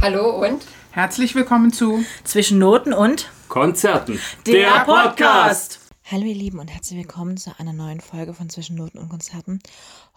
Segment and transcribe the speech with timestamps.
[0.00, 4.20] Hallo und Herzlich willkommen zu Zwischen Noten und Konzerten.
[4.46, 5.80] der Podcast.
[6.08, 9.58] Hallo ihr Lieben und herzlich willkommen zu einer neuen Folge von Zwischen Noten und Konzerten.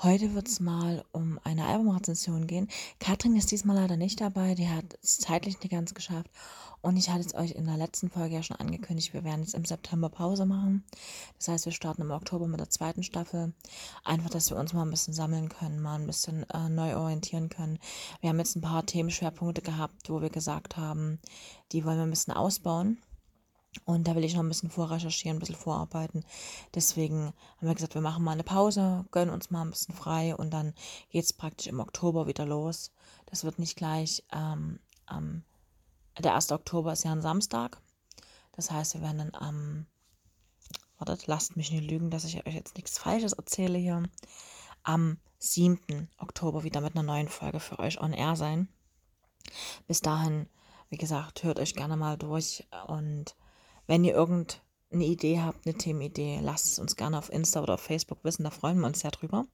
[0.03, 2.69] Heute wird es mal um eine Albumrezension gehen.
[2.99, 6.29] Katrin ist diesmal leider nicht dabei, die hat es zeitlich nicht ganz geschafft.
[6.81, 9.53] Und ich hatte es euch in der letzten Folge ja schon angekündigt, wir werden jetzt
[9.53, 10.83] im September Pause machen.
[11.37, 13.53] Das heißt, wir starten im Oktober mit der zweiten Staffel.
[14.03, 17.49] Einfach, dass wir uns mal ein bisschen sammeln können, mal ein bisschen äh, neu orientieren
[17.49, 17.77] können.
[18.19, 21.19] Wir haben jetzt ein paar Themenschwerpunkte gehabt, wo wir gesagt haben,
[21.71, 22.97] die wollen wir ein bisschen ausbauen.
[23.85, 26.25] Und da will ich noch ein bisschen vorrecherchieren, ein bisschen vorarbeiten.
[26.75, 30.35] Deswegen haben wir gesagt, wir machen mal eine Pause, gönnen uns mal ein bisschen frei
[30.35, 30.73] und dann
[31.09, 32.91] geht es praktisch im Oktober wieder los.
[33.27, 35.43] Das wird nicht gleich ähm, am.
[36.19, 36.51] Der 1.
[36.51, 37.81] Oktober ist ja ein Samstag.
[38.53, 39.85] Das heißt, wir werden dann am.
[40.97, 44.03] wartet, lasst mich nicht lügen, dass ich euch jetzt nichts Falsches erzähle hier.
[44.83, 46.09] Am 7.
[46.17, 48.67] Oktober wieder mit einer neuen Folge für euch on air sein.
[49.87, 50.47] Bis dahin,
[50.89, 53.35] wie gesagt, hört euch gerne mal durch und
[53.87, 57.81] wenn ihr irgendeine Idee habt, eine Themenidee, lasst es uns gerne auf Insta oder auf
[57.81, 59.45] Facebook wissen, da freuen wir uns sehr drüber.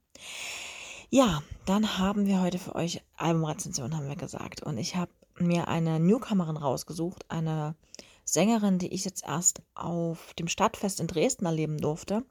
[1.09, 4.61] Ja, dann haben wir heute für euch Albumrezension, haben wir gesagt.
[4.61, 7.75] Und ich habe mir eine Newcomerin rausgesucht, eine
[8.23, 12.25] Sängerin, die ich jetzt erst auf dem Stadtfest in Dresden erleben durfte.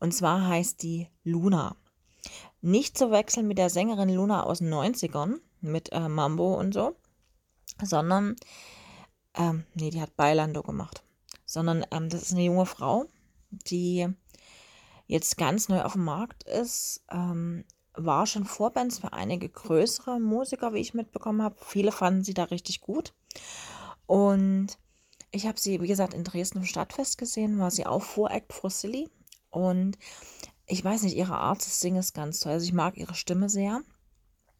[0.00, 1.76] Und zwar heißt die Luna.
[2.60, 6.96] Nicht zu wechseln mit der Sängerin Luna aus den 90ern, mit äh, Mambo und so,
[7.82, 8.36] sondern,
[9.34, 11.02] ähm, nee, die hat Bailando gemacht
[11.52, 13.04] sondern ähm, das ist eine junge Frau,
[13.50, 14.08] die
[15.06, 17.64] jetzt ganz neu auf dem Markt ist, ähm,
[17.94, 21.56] war schon Vorbands für einige größere Musiker, wie ich mitbekommen habe.
[21.60, 23.14] Viele fanden sie da richtig gut.
[24.06, 24.78] Und
[25.30, 28.70] ich habe sie, wie gesagt, in Dresden im Stadtfest gesehen, war sie auch Voract for
[28.70, 29.08] Silly.
[29.50, 29.98] Und
[30.66, 32.52] ich weiß nicht, ihre Art zu singen ist ganz toll.
[32.52, 33.82] Also ich mag ihre Stimme sehr.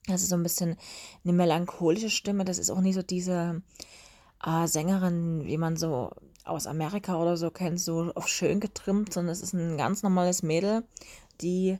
[0.07, 0.77] Das ist so ein bisschen
[1.25, 2.45] eine melancholische Stimme.
[2.45, 3.63] Das ist auch nicht so diese
[4.45, 6.11] äh, Sängerin, wie man so
[6.45, 10.43] aus Amerika oder so kennt, so auf schön getrimmt, sondern es ist ein ganz normales
[10.43, 10.85] Mädel,
[11.41, 11.79] die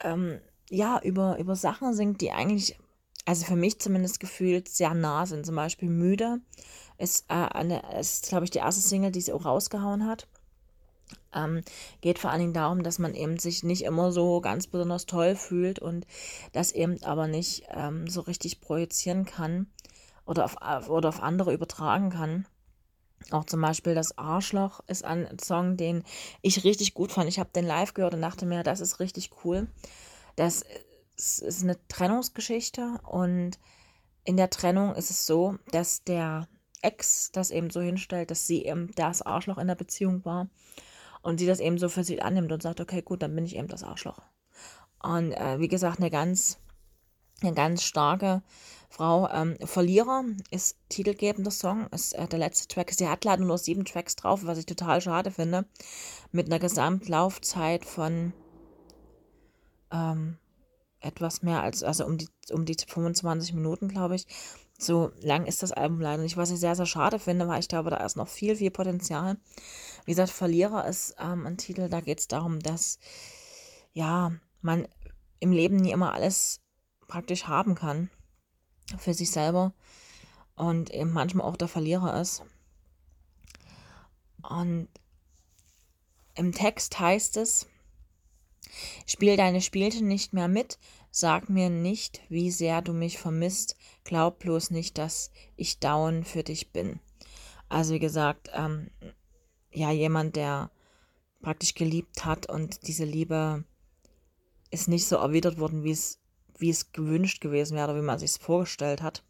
[0.00, 0.40] ähm,
[0.70, 2.78] ja über, über Sachen singt, die eigentlich,
[3.24, 5.46] also für mich zumindest gefühlt, sehr nah sind.
[5.46, 6.40] Zum Beispiel Müde
[6.98, 10.28] ist, äh, ist glaube ich, die erste Single, die sie auch rausgehauen hat.
[11.32, 11.62] Ähm,
[12.00, 15.36] geht vor allen Dingen darum, dass man eben sich nicht immer so ganz besonders toll
[15.36, 16.06] fühlt und
[16.52, 19.66] das eben aber nicht ähm, so richtig projizieren kann
[20.24, 22.46] oder auf, oder auf andere übertragen kann.
[23.30, 26.04] Auch zum Beispiel das Arschloch ist ein Song, den
[26.42, 27.28] ich richtig gut fand.
[27.28, 29.68] Ich habe den live gehört und dachte mir, das ist richtig cool.
[30.36, 30.64] Das
[31.16, 33.58] ist eine Trennungsgeschichte und
[34.24, 36.48] in der Trennung ist es so, dass der
[36.82, 40.48] Ex das eben so hinstellt, dass sie eben das Arschloch in der Beziehung war
[41.22, 43.56] und sie das eben so für sich annimmt und sagt, okay, gut, dann bin ich
[43.56, 44.20] eben das Arschloch.
[45.02, 46.58] Und äh, wie gesagt, eine ganz,
[47.42, 48.42] eine ganz starke
[48.88, 52.92] Frau ähm, Verlierer ist titelgebender Song, ist äh, der letzte Track.
[52.92, 55.64] Sie hat leider nur sieben Tracks drauf, was ich total schade finde.
[56.32, 58.32] Mit einer Gesamtlaufzeit von
[59.90, 60.38] ähm,
[61.00, 64.26] etwas mehr als, also um die, um die 25 Minuten, glaube ich.
[64.78, 67.68] So lang ist das Album leider nicht, was ich sehr, sehr schade finde, weil ich
[67.68, 69.38] glaube, da ist noch viel, viel Potenzial.
[70.04, 72.98] Wie gesagt, Verlierer ist ähm, ein Titel, da geht es darum, dass
[73.92, 74.86] ja, man
[75.40, 76.60] im Leben nie immer alles
[77.08, 78.10] praktisch haben kann
[78.98, 79.72] für sich selber
[80.54, 82.42] und eben manchmal auch der Verlierer ist.
[84.42, 84.88] Und
[86.34, 87.66] im Text heißt es,
[89.06, 90.78] Spiel deine Spielchen nicht mehr mit,
[91.10, 96.42] sag mir nicht, wie sehr du mich vermisst, glaub bloß nicht, dass ich down für
[96.42, 97.00] dich bin.
[97.68, 98.90] Also wie gesagt, ähm,
[99.70, 100.70] ja, jemand, der
[101.42, 103.64] praktisch geliebt hat und diese Liebe
[104.70, 106.20] ist nicht so erwidert worden, wie es
[106.60, 109.22] wie es gewünscht gewesen wäre, wie man sich es vorgestellt hat.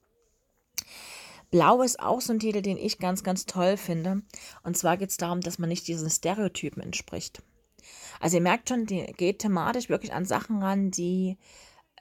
[1.50, 4.22] Blau ist auch so ein Titel, den ich ganz, ganz toll finde.
[4.62, 7.42] Und zwar geht es darum, dass man nicht diesen Stereotypen entspricht.
[8.20, 11.36] Also ihr merkt schon, die geht thematisch wirklich an Sachen ran, die,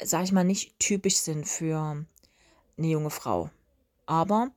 [0.02, 2.06] sag ich mal, nicht typisch sind für
[2.78, 3.50] eine junge Frau.
[4.06, 4.52] Aber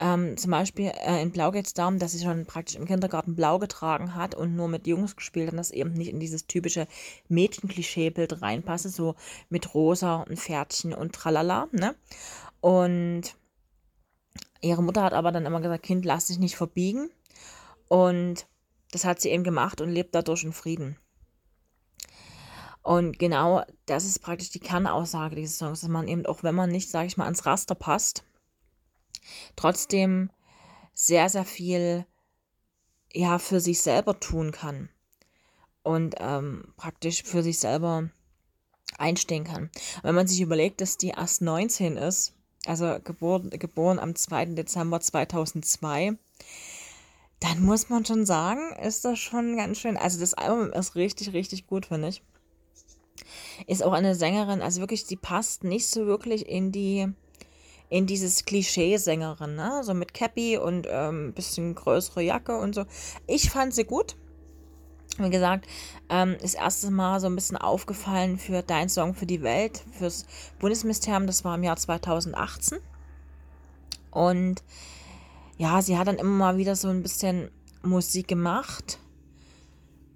[0.00, 3.36] ähm, zum Beispiel äh, in Blau geht es darum, dass sie schon praktisch im Kindergarten
[3.36, 6.88] blau getragen hat und nur mit Jungs gespielt hat, dass eben nicht in dieses typische
[7.28, 9.14] Mädchen-Klischee-Bild reinpasse, so
[9.50, 11.68] mit rosa und Pferdchen und tralala.
[11.72, 11.94] Ne?
[12.62, 13.36] Und
[14.62, 17.10] ihre Mutter hat aber dann immer gesagt, Kind, lass dich nicht verbiegen.
[17.88, 18.46] Und
[18.90, 20.96] das hat sie eben gemacht und lebt dadurch in Frieden.
[22.82, 26.70] Und genau das ist praktisch die Kernaussage dieses Songs, dass man eben auch, wenn man
[26.70, 28.24] nicht, sage ich mal, ans Raster passt,
[29.54, 30.30] trotzdem
[30.94, 32.06] sehr, sehr viel
[33.12, 34.88] ja für sich selber tun kann
[35.82, 38.08] und ähm, praktisch für sich selber
[38.96, 39.70] einstehen kann.
[40.02, 42.34] Wenn man sich überlegt, dass die erst 19 ist
[42.66, 44.46] also geboren, geboren am 2.
[44.46, 46.16] Dezember 2002,
[47.40, 49.96] dann muss man schon sagen, ist das schon ganz schön.
[49.96, 52.22] Also das Album ist richtig, richtig gut, finde ich.
[53.66, 57.08] Ist auch eine Sängerin, also wirklich, die passt nicht so wirklich in die,
[57.88, 59.80] in dieses Klischee-Sängerin, ne?
[59.82, 62.84] So mit Cappy und ähm, bisschen größere Jacke und so.
[63.26, 64.16] Ich fand sie gut.
[65.18, 65.66] Wie gesagt,
[66.08, 70.26] ähm, das erste Mal so ein bisschen aufgefallen für Dein Song für die Welt, fürs
[70.58, 72.78] Bundesministerium, das war im Jahr 2018.
[74.10, 74.62] Und
[75.60, 77.50] ja, sie hat dann immer mal wieder so ein bisschen
[77.82, 78.98] Musik gemacht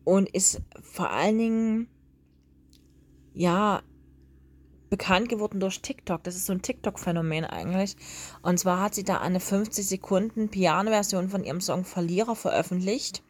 [0.02, 1.88] und ist vor allen Dingen,
[3.34, 3.82] ja,
[4.88, 6.24] bekannt geworden durch TikTok.
[6.24, 7.94] Das ist so ein TikTok-Phänomen eigentlich.
[8.40, 13.22] Und zwar hat sie da eine 50 Sekunden Piano-Version von ihrem Song Verlierer veröffentlicht.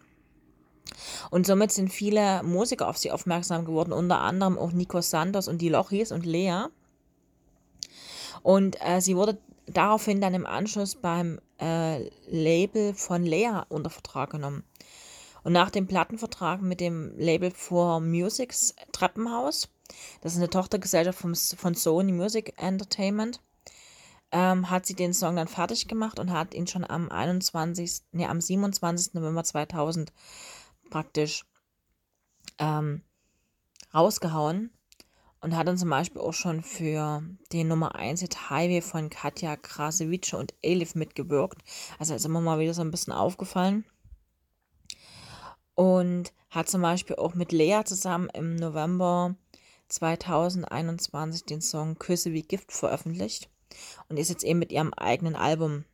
[1.31, 5.61] Und somit sind viele Musiker auf sie aufmerksam geworden, unter anderem auch Nico Santos und
[5.61, 6.67] die Lochis und Lea.
[8.45, 9.37] Und äh, sie wurde
[9.67, 14.65] daraufhin dann im Anschluss beim äh, Label von Lea unter Vertrag genommen.
[15.43, 19.69] Und nach dem Plattenvertrag mit dem Label For Musics Treppenhaus,
[20.21, 23.41] das ist eine Tochtergesellschaft vom, von Sony Music Entertainment,
[24.31, 28.27] ähm, hat sie den Song dann fertig gemacht und hat ihn schon am 21., nee,
[28.27, 29.15] am 27.
[29.15, 30.13] November 2000
[30.91, 31.45] praktisch
[32.59, 33.03] ähm,
[33.95, 34.71] rausgehauen
[35.45, 39.57] und hat dann zum Beispiel auch schon für den Nummer 1 Hit Highway von Katja
[39.57, 41.59] Krasewitsche und Elif mitgewirkt.
[41.99, 43.85] Also ist immer mal wieder so ein bisschen aufgefallen.
[45.75, 49.35] Und hat zum Beispiel auch mit Lea zusammen im November
[49.89, 53.51] 2021 den Song Küsse wie Gift veröffentlicht
[54.09, 55.85] und ist jetzt eben mit ihrem eigenen Album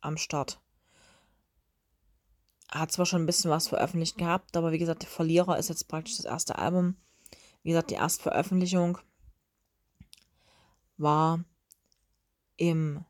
[0.00, 0.60] am Start.
[2.72, 5.86] Hat zwar schon ein bisschen was veröffentlicht gehabt, aber wie gesagt, der Verlierer ist jetzt
[5.86, 6.96] praktisch das erste Album
[7.62, 8.98] wie gesagt, die Erstveröffentlichung
[10.96, 11.44] war
[12.56, 13.04] im,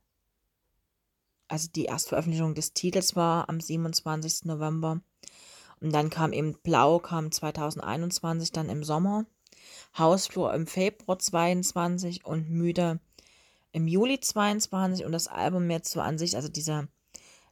[1.49, 4.45] also die Erstveröffentlichung des Titels war am 27.
[4.45, 5.01] November.
[5.81, 9.27] Und dann kam eben Blau, kam 2021, dann im Sommer.
[9.97, 13.01] Hausflur im Februar 22 und Müde
[13.73, 16.89] im Juli 22 und das Album jetzt so an sich, also diese,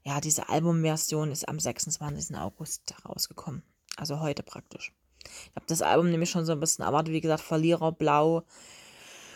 [0.05, 2.37] ja, diese Albumversion ist am 26.
[2.37, 3.63] August rausgekommen.
[3.97, 4.93] Also heute praktisch.
[5.51, 7.13] Ich habe das Album nämlich schon so ein bisschen erwartet.
[7.13, 8.45] Wie gesagt, Verlierer, Blau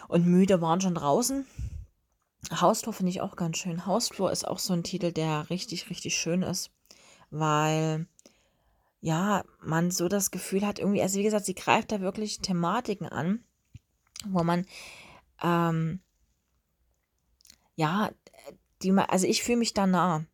[0.08, 1.46] und Müde waren schon draußen.
[2.50, 3.86] Hausflur finde ich auch ganz schön.
[3.86, 6.70] Hausflur ist auch so ein Titel, der richtig, richtig schön ist,
[7.30, 8.06] weil
[9.00, 13.08] ja, man so das Gefühl hat, irgendwie, also wie gesagt, sie greift da wirklich Thematiken
[13.08, 13.44] an,
[14.26, 14.64] wo man,
[15.42, 16.00] ähm,
[17.74, 18.10] ja,
[18.82, 20.24] die, also ich fühle mich da nah.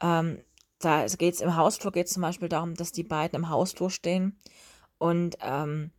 [0.00, 0.42] Ähm,
[0.78, 3.90] da geht es im Hausflur geht es zum Beispiel darum, dass die beiden im Hausflur
[3.90, 4.38] stehen
[4.98, 5.90] und ähm,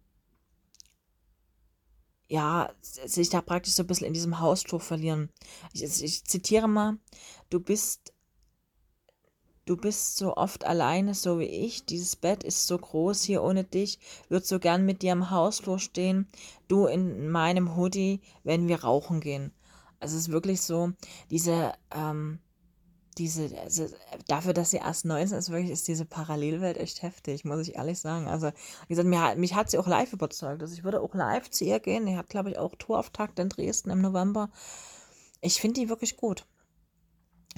[2.27, 5.29] ja, sich da praktisch so ein bisschen in diesem Hausflur verlieren.
[5.73, 6.97] Ich, ich zitiere mal,
[7.49, 8.13] du bist
[9.69, 11.85] Du bist so oft alleine, so wie ich.
[11.85, 13.99] Dieses Bett ist so groß hier ohne dich.
[14.27, 16.27] Würde so gern mit dir im Hausflur stehen.
[16.67, 19.53] Du in meinem Hoodie, wenn wir rauchen gehen.
[19.99, 20.93] Also es ist wirklich so,
[21.29, 22.39] diese, ähm,
[23.17, 23.87] diese, also
[24.27, 27.99] dafür, dass sie erst 19 ist, wirklich ist diese Parallelwelt echt heftig, muss ich ehrlich
[27.99, 28.27] sagen.
[28.27, 28.51] Also,
[28.87, 30.61] wie gesagt, mir, mich hat sie auch live überzeugt.
[30.61, 32.05] Also ich würde auch live zu ihr gehen.
[32.05, 34.49] Die hat, glaube ich, auch Tourauftakt in Dresden im November.
[35.41, 36.45] Ich finde die wirklich gut.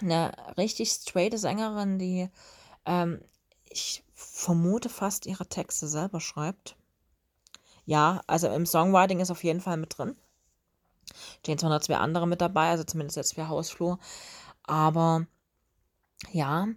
[0.01, 2.29] Eine richtig straighte Sängerin, die
[2.85, 3.21] ähm,
[3.69, 6.75] ich vermute fast ihre Texte selber schreibt.
[7.85, 10.15] Ja, also im Songwriting ist auf jeden Fall mit drin.
[11.39, 13.99] Stehen zwar noch zwei andere mit dabei, also zumindest jetzt für Hausflur.
[14.63, 15.25] Aber
[16.31, 16.67] ja,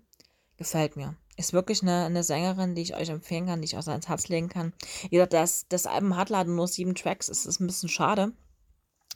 [0.56, 1.16] gefällt mir.
[1.36, 4.28] Ist wirklich eine, eine Sängerin, die ich euch empfehlen kann, die ich auch ans Herz
[4.28, 4.72] legen kann.
[5.02, 7.28] Wie gesagt, das, das Album hat leider nur sieben Tracks.
[7.28, 8.32] Es ist ein bisschen schade,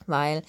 [0.07, 0.43] weil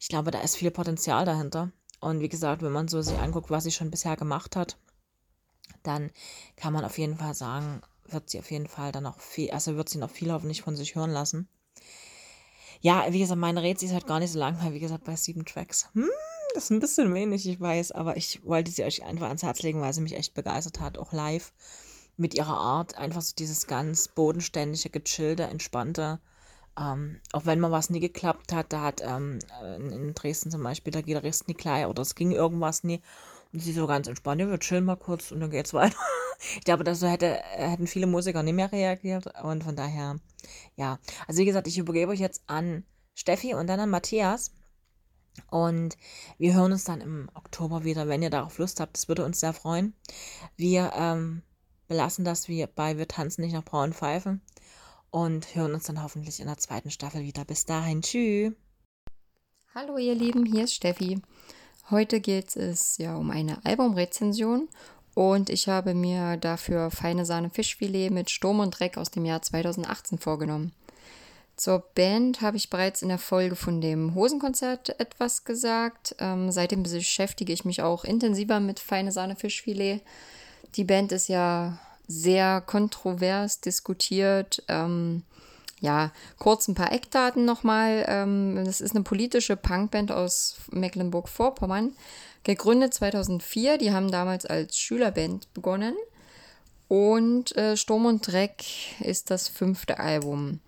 [0.00, 1.70] ich glaube, da ist viel Potenzial dahinter.
[2.00, 4.78] Und wie gesagt, wenn man so sich anguckt, was sie schon bisher gemacht hat,
[5.82, 6.10] dann
[6.56, 9.76] kann man auf jeden Fall sagen, wird sie auf jeden Fall dann noch viel, also
[9.76, 11.48] wird sie noch viel hoffentlich von sich hören lassen.
[12.80, 15.14] Ja, wie gesagt, meine Rätsel ist halt gar nicht so lang, weil wie gesagt, bei
[15.14, 15.88] sieben Tracks.
[15.92, 16.08] Hm,
[16.54, 19.62] das ist ein bisschen wenig, ich weiß, aber ich wollte sie euch einfach ans Herz
[19.62, 21.52] legen, weil sie mich echt begeistert hat, auch live
[22.16, 22.96] mit ihrer Art.
[22.96, 26.20] Einfach so dieses ganz bodenständige, gechillte, entspannte.
[26.78, 30.92] Ähm, auch wenn mal was nie geklappt hat, da hat ähm, in Dresden zum Beispiel
[30.92, 33.02] der Gitarrist nie klar oder es ging irgendwas nie.
[33.52, 35.96] Und sie so ganz entspannt, ja, wir chillen mal kurz und dann geht's weiter.
[36.56, 40.16] ich glaube, das hätte, hätten viele Musiker nicht mehr reagiert und von daher,
[40.76, 40.98] ja.
[41.28, 44.52] Also wie gesagt, ich übergebe euch jetzt an Steffi und dann an Matthias.
[45.50, 45.96] Und
[46.38, 48.96] wir hören uns dann im Oktober wieder, wenn ihr darauf Lust habt.
[48.96, 49.94] Das würde uns sehr freuen.
[50.56, 51.42] Wir ähm,
[51.88, 54.42] belassen das wie bei Wir tanzen nicht nach braunen Pfeifen
[55.10, 57.44] und hören uns dann hoffentlich in der zweiten Staffel wieder.
[57.44, 58.52] Bis dahin, tschüss.
[59.74, 61.22] Hallo ihr Lieben, hier ist Steffi.
[61.90, 64.68] Heute geht es ja um eine Albumrezension
[65.14, 69.42] und ich habe mir dafür Feine Sahne Fischfilet mit Sturm und Dreck aus dem Jahr
[69.42, 70.72] 2018 vorgenommen.
[71.56, 76.16] Zur Band habe ich bereits in der Folge von dem Hosenkonzert etwas gesagt.
[76.18, 80.00] Ähm, seitdem beschäftige ich mich auch intensiver mit Feine Sahne Fischfilet.
[80.76, 81.78] Die Band ist ja
[82.08, 84.62] sehr kontrovers diskutiert.
[84.68, 85.22] Ähm,
[85.80, 88.04] ja, kurz ein paar Eckdaten nochmal.
[88.08, 91.92] Ähm, ist eine politische Punkband aus Mecklenburg-Vorpommern,
[92.44, 93.78] gegründet 2004.
[93.78, 95.94] Die haben damals als Schülerband begonnen.
[96.88, 98.64] Und äh, Sturm und Dreck
[99.00, 100.60] ist das fünfte Album.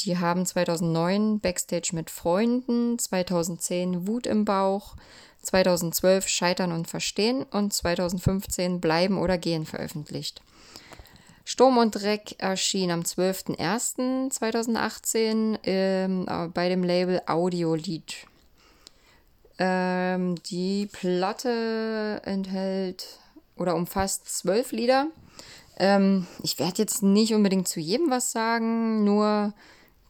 [0.00, 4.96] Die haben 2009 Backstage mit Freunden, 2010 Wut im Bauch,
[5.42, 10.42] 2012 Scheitern und Verstehen und 2015 Bleiben oder Gehen veröffentlicht.
[11.44, 18.26] Sturm und Dreck erschien am 12.01.2018 ähm, bei dem Label Audiolied.
[19.58, 23.18] Ähm, die Platte enthält
[23.56, 25.08] oder umfasst zwölf Lieder.
[25.76, 29.52] Ähm, ich werde jetzt nicht unbedingt zu jedem was sagen, nur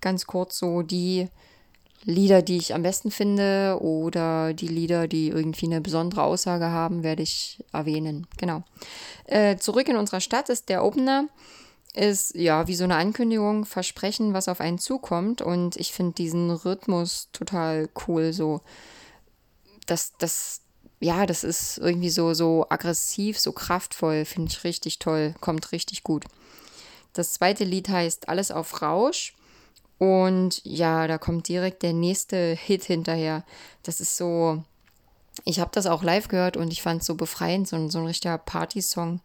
[0.04, 1.28] ganz kurz so die
[2.04, 7.02] Lieder, die ich am besten finde oder die Lieder, die irgendwie eine besondere Aussage haben,
[7.02, 8.26] werde ich erwähnen.
[8.36, 8.62] Genau.
[9.24, 11.28] Äh, zurück in unserer Stadt ist der Opener.
[11.94, 15.40] Ist ja wie so eine Ankündigung, Versprechen, was auf einen zukommt.
[15.40, 18.34] Und ich finde diesen Rhythmus total cool.
[18.34, 18.60] So,
[19.86, 20.60] das, das,
[21.00, 24.26] ja, das ist irgendwie so, so aggressiv, so kraftvoll.
[24.26, 25.34] Finde ich richtig toll.
[25.40, 26.26] Kommt richtig gut.
[27.14, 29.34] Das zweite Lied heißt Alles auf Rausch.
[29.98, 33.44] Und ja, da kommt direkt der nächste Hit hinterher.
[33.82, 34.62] Das ist so,
[35.44, 38.06] ich habe das auch live gehört und ich fand es so befreiend, so, so ein
[38.06, 39.20] richtiger Party-Song.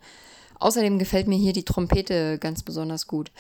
[0.60, 3.32] Außerdem gefällt mir hier die Trompete ganz besonders gut.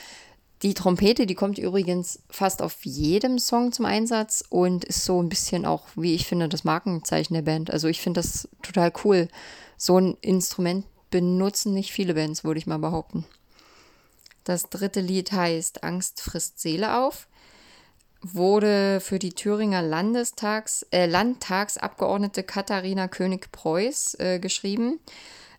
[0.62, 5.30] Die Trompete, die kommt übrigens fast auf jedem Song zum Einsatz und ist so ein
[5.30, 7.72] bisschen auch, wie ich finde, das Markenzeichen der Band.
[7.72, 9.30] Also ich finde das total cool.
[9.78, 13.26] So ein Instrument benutzen nicht viele Bands, würde ich mal behaupten.
[14.50, 17.28] Das dritte Lied heißt Angst frisst Seele auf,
[18.24, 25.00] wurde für die Thüringer Landestags, äh, Landtagsabgeordnete Katharina König-Preuß äh, geschrieben.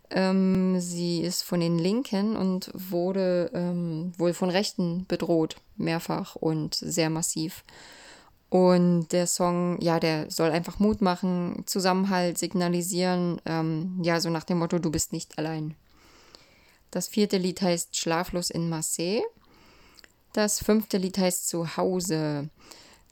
[0.09, 6.75] Ähm, sie ist von den Linken und wurde ähm, wohl von Rechten bedroht, mehrfach und
[6.75, 7.63] sehr massiv.
[8.49, 14.43] Und der Song, ja, der soll einfach Mut machen, Zusammenhalt signalisieren, ähm, ja, so nach
[14.43, 15.75] dem Motto, du bist nicht allein.
[16.91, 19.23] Das vierte Lied heißt Schlaflos in Marseille.
[20.33, 22.49] Das fünfte Lied heißt Zuhause.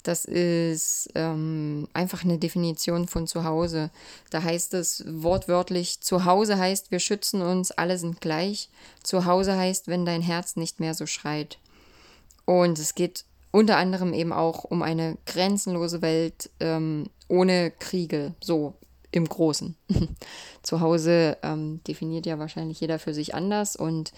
[0.03, 3.89] Das ist ähm, einfach eine Definition von Zuhause.
[4.29, 8.69] Da heißt es wortwörtlich, Zuhause heißt, wir schützen uns, alle sind gleich.
[9.03, 11.57] Zuhause heißt, wenn dein Herz nicht mehr so schreit.
[12.45, 18.33] Und es geht unter anderem eben auch um eine grenzenlose Welt ähm, ohne Kriege.
[18.41, 18.75] So
[19.11, 19.75] im Großen.
[20.63, 24.11] Zu Hause ähm, definiert ja wahrscheinlich jeder für sich anders und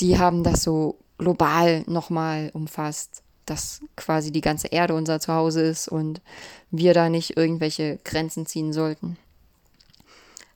[0.00, 5.88] die haben das so global nochmal umfasst, dass quasi die ganze Erde unser Zuhause ist
[5.88, 6.20] und
[6.70, 9.16] wir da nicht irgendwelche Grenzen ziehen sollten.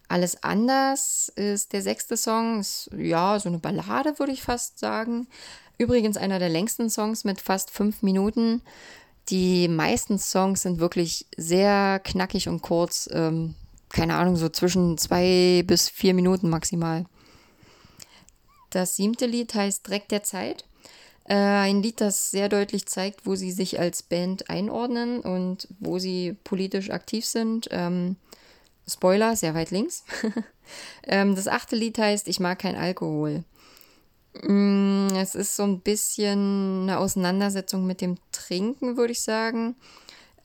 [0.08, 5.28] Alles anders ist der sechste Song, ist ja so eine Ballade, würde ich fast sagen.
[5.78, 8.60] Übrigens einer der längsten Songs mit fast fünf Minuten.
[9.28, 13.08] Die meisten Songs sind wirklich sehr knackig und kurz.
[13.12, 13.54] Ähm,
[13.90, 17.04] keine Ahnung, so zwischen zwei bis vier Minuten maximal.
[18.70, 20.64] Das siebte Lied heißt Dreck der Zeit.
[21.24, 25.98] Äh, ein Lied, das sehr deutlich zeigt, wo sie sich als Band einordnen und wo
[25.98, 27.68] sie politisch aktiv sind.
[27.70, 28.16] Ähm,
[28.88, 30.04] Spoiler, sehr weit links.
[31.06, 33.44] ähm, das achte Lied heißt Ich mag kein Alkohol.
[34.42, 39.76] Mm, es ist so ein bisschen eine Auseinandersetzung mit dem Trinken, würde ich sagen.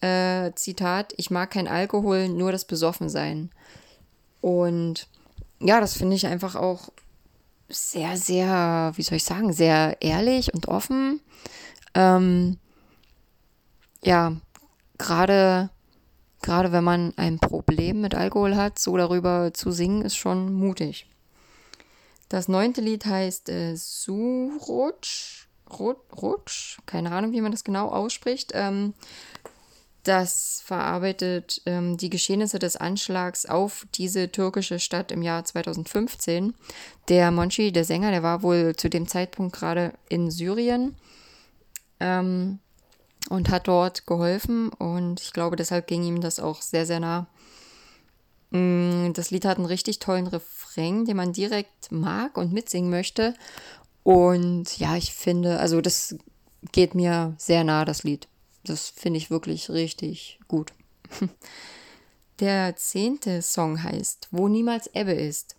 [0.05, 3.49] Äh, Zitat, ich mag kein Alkohol, nur das Besoffensein.
[4.41, 5.07] Und
[5.59, 6.89] ja, das finde ich einfach auch
[7.69, 11.21] sehr, sehr, wie soll ich sagen, sehr ehrlich und offen.
[11.95, 12.57] Ähm,
[14.03, 14.33] ja,
[14.97, 15.69] gerade
[16.45, 21.07] gerade wenn man ein Problem mit Alkohol hat, so darüber zu singen, ist schon mutig.
[22.29, 28.51] Das neunte Lied heißt äh, Surutsch, Rutsch, keine Ahnung, wie man das genau ausspricht.
[28.53, 28.93] Ähm,
[30.05, 36.53] das verarbeitet ähm, die Geschehnisse des Anschlags auf diese türkische Stadt im Jahr 2015.
[37.09, 40.95] Der Monchi, der Sänger, der war wohl zu dem Zeitpunkt gerade in Syrien
[41.99, 42.59] ähm,
[43.29, 47.27] und hat dort geholfen und ich glaube, deshalb ging ihm das auch sehr, sehr nah.
[48.51, 53.33] Mm, das Lied hat einen richtig tollen Refrain, den man direkt mag und mitsingen möchte.
[54.03, 56.15] Und ja, ich finde, also das
[56.71, 58.27] geht mir sehr nah, das Lied.
[58.65, 60.73] Das finde ich wirklich richtig gut.
[62.39, 65.55] Der zehnte Song heißt Wo niemals Ebbe ist.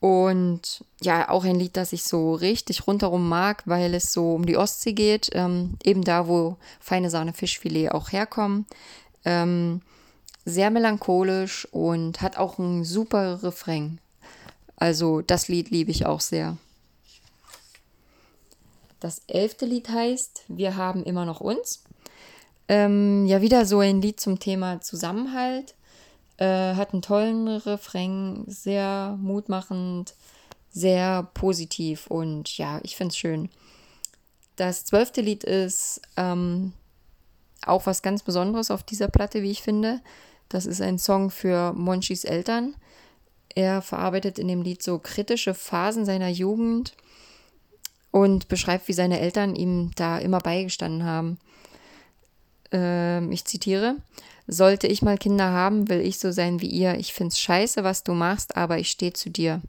[0.00, 4.44] Und ja, auch ein Lied, das ich so richtig rundherum mag, weil es so um
[4.44, 8.66] die Ostsee geht, ähm, eben da, wo feine Sahne Fischfilet auch herkommen.
[9.24, 9.80] Ähm,
[10.44, 13.98] sehr melancholisch und hat auch einen super Refrain.
[14.76, 16.58] Also das Lied liebe ich auch sehr.
[19.00, 21.83] Das elfte Lied heißt Wir haben immer noch uns.
[22.68, 25.74] Ähm, ja, wieder so ein Lied zum Thema Zusammenhalt.
[26.36, 30.14] Äh, hat einen tollen Refrain, sehr mutmachend,
[30.70, 33.48] sehr positiv und ja, ich finde es schön.
[34.56, 36.72] Das zwölfte Lied ist ähm,
[37.64, 40.00] auch was ganz Besonderes auf dieser Platte, wie ich finde.
[40.48, 42.74] Das ist ein Song für Monchis Eltern.
[43.54, 46.96] Er verarbeitet in dem Lied so kritische Phasen seiner Jugend
[48.10, 51.38] und beschreibt, wie seine Eltern ihm da immer beigestanden haben.
[52.74, 53.96] Ähm, ich zitiere:
[54.46, 56.96] Sollte ich mal Kinder haben, will ich so sein wie ihr.
[56.98, 59.62] Ich find's scheiße, was du machst, aber ich stehe zu dir.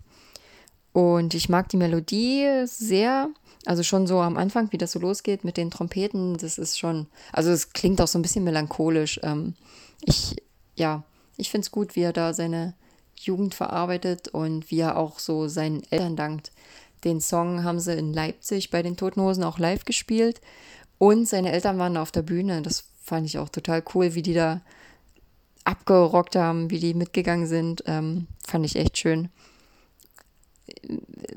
[0.92, 3.30] Und ich mag die Melodie sehr.
[3.66, 7.08] Also schon so am Anfang, wie das so losgeht mit den Trompeten, das ist schon,
[7.34, 9.20] also es klingt auch so ein bisschen melancholisch.
[9.24, 9.56] Ähm,
[10.02, 10.36] ich,
[10.76, 11.04] ja,
[11.36, 12.76] ich finde es gut, wie er da seine
[13.18, 16.52] Jugend verarbeitet und wie er auch so seinen Eltern dankt.
[17.04, 20.42] Den Song haben sie in Leipzig bei den Toten Hosen auch live gespielt
[20.98, 22.62] und seine Eltern waren auf der Bühne.
[22.62, 24.62] Das fand ich auch total cool, wie die da
[25.64, 27.84] abgerockt haben, wie die mitgegangen sind.
[27.86, 29.30] Ähm, fand ich echt schön.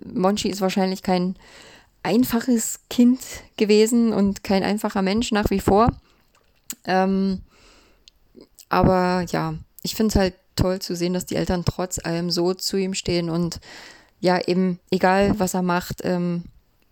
[0.05, 1.37] Monchi ist wahrscheinlich kein
[2.03, 3.21] einfaches Kind
[3.57, 5.89] gewesen und kein einfacher Mensch nach wie vor.
[6.85, 7.43] Ähm,
[8.69, 12.55] aber ja, ich finde es halt toll zu sehen, dass die Eltern trotz allem so
[12.55, 13.61] zu ihm stehen und
[14.21, 16.45] ja, eben egal was er macht, ähm,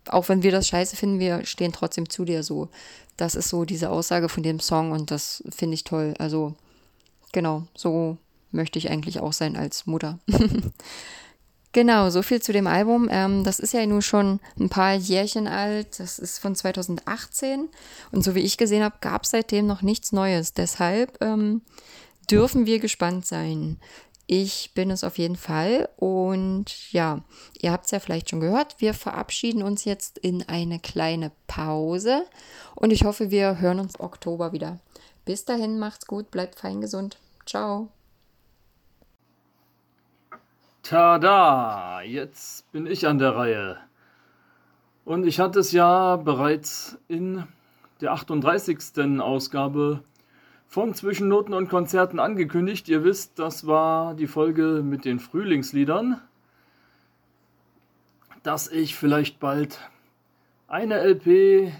[0.07, 2.69] auch wenn wir das scheiße finden, wir stehen trotzdem zu dir so.
[3.17, 6.13] Das ist so diese Aussage von dem Song und das finde ich toll.
[6.19, 6.53] Also
[7.31, 8.17] genau, so
[8.51, 10.19] möchte ich eigentlich auch sein als Mutter.
[11.71, 13.09] genau, so viel zu dem Album.
[13.11, 15.99] Ähm, das ist ja nur schon ein paar Jährchen alt.
[15.99, 17.69] Das ist von 2018
[18.11, 20.53] und so wie ich gesehen habe, gab es seitdem noch nichts Neues.
[20.53, 21.61] Deshalb ähm,
[22.29, 23.77] dürfen wir gespannt sein.
[24.29, 25.89] Ich bin es auf jeden Fall.
[25.95, 27.23] Und ja,
[27.61, 28.75] ihr habt es ja vielleicht schon gehört.
[28.79, 32.25] Wir verabschieden uns jetzt in eine kleine Pause.
[32.75, 34.79] Und ich hoffe, wir hören uns Oktober wieder.
[35.23, 37.17] Bis dahin, macht's gut, bleibt fein gesund.
[37.45, 37.89] Ciao.
[40.83, 42.01] Tada!
[42.01, 43.77] Jetzt bin ich an der Reihe.
[45.05, 47.47] Und ich hatte es ja bereits in
[48.01, 49.19] der 38.
[49.21, 50.03] Ausgabe
[50.67, 52.89] von Zwischennoten und Konzerten angekündigt.
[52.89, 56.21] Ihr wisst, das war die Folge mit den Frühlingsliedern,
[58.43, 59.79] dass ich vielleicht bald
[60.67, 61.71] eine LP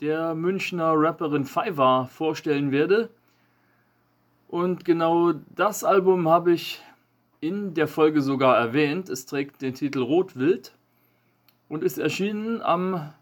[0.00, 3.10] der Münchner Rapperin Fiverr vorstellen werde.
[4.48, 6.82] Und genau das Album habe ich
[7.40, 9.08] in der Folge sogar erwähnt.
[9.08, 10.72] Es trägt den Titel Rotwild
[11.68, 13.12] und ist erschienen am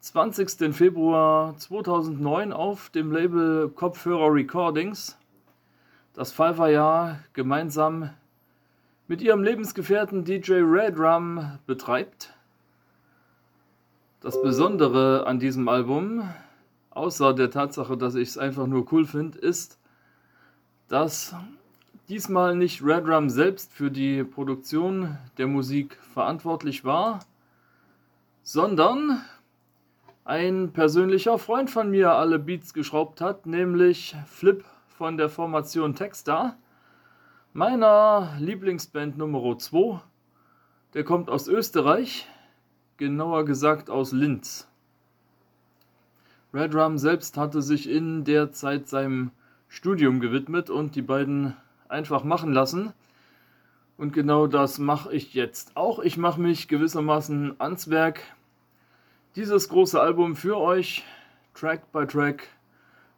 [0.00, 0.72] 20.
[0.74, 5.18] Februar 2009 auf dem Label Kopfhörer Recordings,
[6.14, 8.10] das Pfeiffer ja gemeinsam
[9.08, 12.32] mit ihrem Lebensgefährten DJ Redrum betreibt.
[14.20, 16.22] Das Besondere an diesem Album,
[16.90, 19.80] außer der Tatsache, dass ich es einfach nur cool finde, ist,
[20.86, 21.34] dass
[22.08, 27.18] diesmal nicht Redrum selbst für die Produktion der Musik verantwortlich war,
[28.44, 29.24] sondern
[30.28, 36.58] ein persönlicher Freund von mir alle Beats geschraubt hat, nämlich Flip von der Formation Textar,
[37.54, 40.02] meiner Lieblingsband Nummer 2.
[40.92, 42.28] Der kommt aus Österreich,
[42.98, 44.68] genauer gesagt aus Linz.
[46.52, 49.30] Redrum selbst hatte sich in der Zeit seinem
[49.66, 51.56] Studium gewidmet und die beiden
[51.88, 52.92] einfach machen lassen.
[53.96, 56.00] Und genau das mache ich jetzt auch.
[56.00, 58.20] Ich mache mich gewissermaßen ans Werk
[59.36, 61.04] dieses große Album für euch
[61.54, 62.48] Track by Track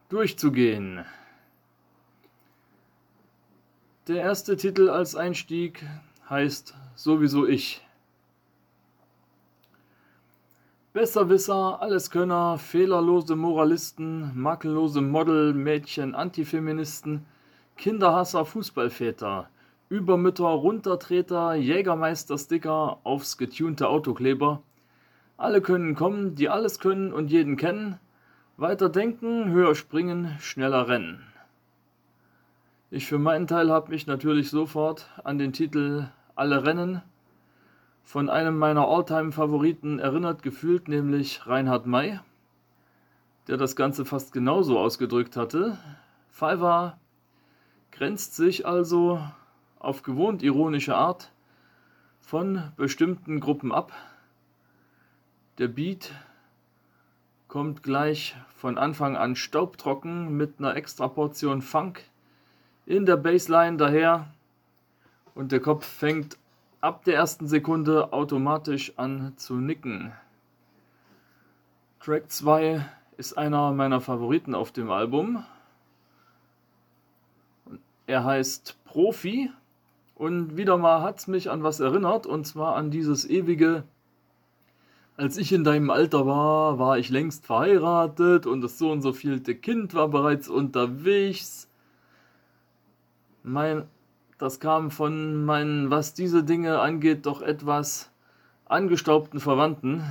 [0.08, 1.04] durchzugehen.
[4.08, 5.86] Der erste Titel als Einstieg
[6.28, 7.80] heißt Sowieso ich.
[10.92, 17.24] Besserwisser, Alleskönner, fehlerlose Moralisten, makellose Model, Mädchen, Antifeministen,
[17.76, 19.48] Kinderhasser, Fußballväter,
[19.88, 24.62] Übermütter, Runtertreter, Jägermeister-Sticker aufs getunte Autokleber,
[25.40, 27.98] alle können kommen, die alles können und jeden kennen.
[28.58, 31.24] Weiter denken, höher springen, schneller rennen.
[32.90, 37.00] Ich für meinen Teil habe mich natürlich sofort an den Titel Alle Rennen
[38.02, 42.20] von einem meiner Alltime-Favoriten erinnert gefühlt, nämlich Reinhard May,
[43.48, 45.78] der das Ganze fast genauso ausgedrückt hatte.
[46.28, 46.98] Fiverr
[47.92, 49.20] grenzt sich also
[49.78, 51.32] auf gewohnt ironische Art
[52.18, 53.92] von bestimmten Gruppen ab.
[55.60, 56.14] Der Beat
[57.46, 62.02] kommt gleich von Anfang an staubtrocken mit einer extra Portion Funk
[62.86, 64.28] in der Bassline daher
[65.34, 66.38] und der Kopf fängt
[66.80, 70.14] ab der ersten Sekunde automatisch an zu nicken.
[72.02, 72.82] Track 2
[73.18, 75.44] ist einer meiner Favoriten auf dem Album.
[78.06, 79.50] Er heißt Profi
[80.14, 83.84] und wieder mal hat es mich an was erinnert und zwar an dieses ewige
[85.20, 89.12] als ich in deinem Alter war, war ich längst verheiratet und das so und so
[89.12, 91.68] vielte Kind war bereits unterwegs.
[93.42, 93.84] Mein,
[94.38, 98.10] das kam von meinen, was diese Dinge angeht, doch etwas
[98.64, 100.10] angestaubten Verwandten.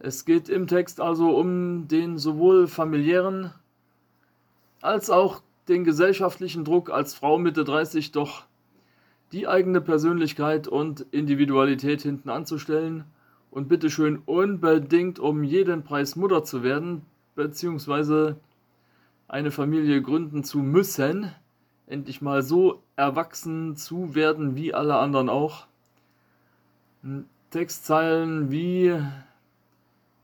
[0.00, 3.52] Es geht im Text also um den sowohl familiären
[4.80, 8.44] als auch den gesellschaftlichen Druck als Frau Mitte 30 doch
[9.32, 13.04] die eigene Persönlichkeit und Individualität hinten anzustellen
[13.50, 17.02] und bitteschön unbedingt um jeden Preis Mutter zu werden,
[17.34, 18.36] beziehungsweise
[19.28, 21.32] eine Familie gründen zu müssen,
[21.86, 25.66] endlich mal so erwachsen zu werden wie alle anderen auch.
[27.50, 28.94] Textzeilen wie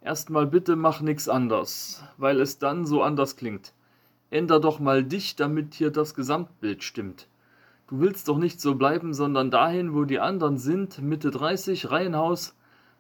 [0.02, 3.72] erstmal bitte mach nix anders, weil es dann so anders klingt.
[4.30, 7.28] Änder doch mal dich, damit hier das Gesamtbild stimmt.
[7.88, 12.54] Du willst doch nicht so bleiben, sondern dahin, wo die anderen sind, Mitte 30, Reihenhaus,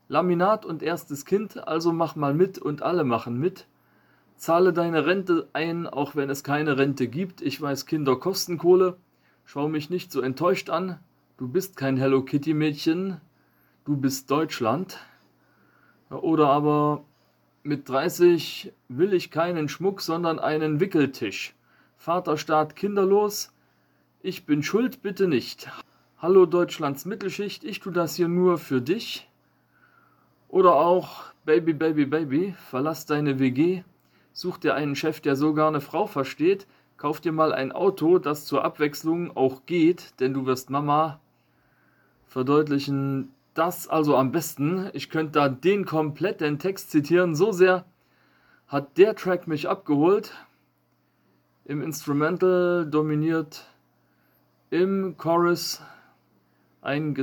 [0.08, 3.66] Laminat und erstes Kind, also mach mal mit und alle machen mit.
[4.36, 7.42] Zahle deine Rente ein, auch wenn es keine Rente gibt.
[7.42, 8.96] Ich weiß, Kinder kosten Kohle.
[9.44, 10.98] Schau mich nicht so enttäuscht an.
[11.36, 13.20] Du bist kein Hello Kitty Mädchen.
[13.84, 14.98] Du bist Deutschland.
[16.08, 17.04] Oder aber
[17.62, 21.54] mit 30 will ich keinen Schmuck, sondern einen Wickeltisch.
[21.98, 23.52] Vaterstaat kinderlos.
[24.20, 25.70] Ich bin schuld, bitte nicht.
[26.18, 29.30] Hallo Deutschlands Mittelschicht, ich tu das hier nur für dich.
[30.48, 33.84] Oder auch Baby, Baby, Baby, verlass deine WG,
[34.32, 38.44] such dir einen Chef, der sogar eine Frau versteht, kauf dir mal ein Auto, das
[38.44, 41.20] zur Abwechslung auch geht, denn du wirst Mama.
[42.26, 44.90] Verdeutlichen das also am besten.
[44.94, 47.36] Ich könnte da den kompletten Text zitieren.
[47.36, 47.84] So sehr
[48.66, 50.34] hat der Track mich abgeholt.
[51.64, 53.68] Im Instrumental dominiert
[54.70, 55.80] im Chorus
[56.82, 57.16] ein,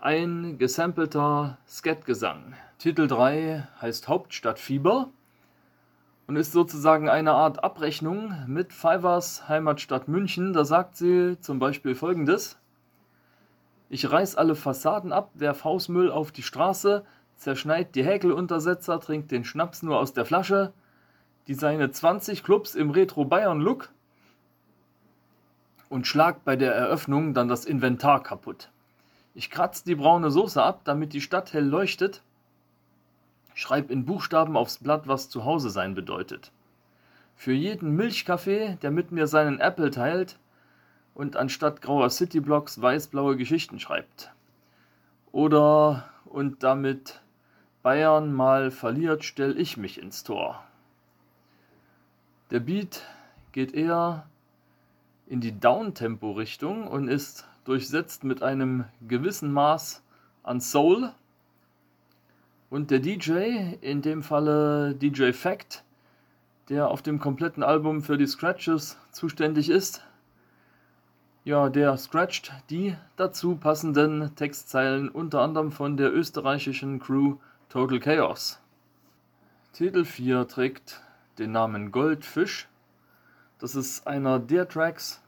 [0.00, 2.54] ein gesampelter Skatgesang.
[2.78, 5.08] Titel 3 heißt Hauptstadtfieber
[6.26, 10.52] und ist sozusagen eine Art Abrechnung mit Fivers Heimatstadt München.
[10.52, 12.58] Da sagt sie zum Beispiel folgendes.
[13.88, 17.04] Ich reiß alle Fassaden ab, werf Hausmüll auf die Straße,
[17.36, 20.74] zerschneid die Häkeluntersetzer, trink den Schnaps nur aus der Flasche,
[21.46, 23.93] die seine 20 Clubs im Retro-Bayern-Look
[25.94, 28.68] und schlag bei der Eröffnung dann das Inventar kaputt.
[29.32, 32.20] Ich kratze die braune Soße ab, damit die Stadt hell leuchtet.
[33.54, 36.50] Schreib in Buchstaben aufs Blatt, was zu Hause sein bedeutet.
[37.36, 40.36] Für jeden Milchkaffee, der mit mir seinen Apple teilt
[41.14, 44.32] und anstatt grauer Cityblocks weiß-blaue Geschichten schreibt.
[45.30, 47.20] Oder und damit
[47.84, 50.60] Bayern mal verliert, stell ich mich ins Tor.
[52.50, 53.02] Der Beat
[53.52, 54.26] geht eher
[55.26, 60.02] in die Downtempo-Richtung und ist durchsetzt mit einem gewissen Maß
[60.42, 61.12] an Soul.
[62.70, 65.84] Und der DJ, in dem Falle DJ Fact,
[66.68, 70.02] der auf dem kompletten Album für die Scratches zuständig ist,
[71.44, 77.36] ja, der scratcht die dazu passenden Textzeilen unter anderem von der österreichischen Crew
[77.68, 78.58] Total Chaos.
[79.74, 81.02] Titel 4 trägt
[81.38, 82.68] den Namen Goldfisch
[83.58, 85.22] das ist einer der Tracks,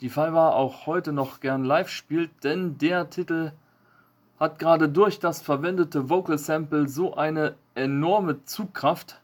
[0.00, 3.52] die Fiverr auch heute noch gern live spielt, denn der Titel
[4.38, 9.20] hat gerade durch das verwendete Vocal Sample so eine enorme Zugkraft.